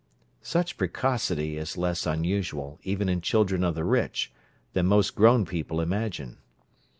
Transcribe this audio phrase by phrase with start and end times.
[0.41, 4.31] Such precocity is less unusual, even in children of the Rich,
[4.73, 6.39] than most grown people imagine.